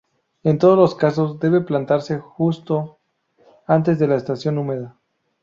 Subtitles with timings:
[0.41, 2.97] En todos los casos, debe plantarse justo
[3.67, 4.97] antes de la estación húmeda.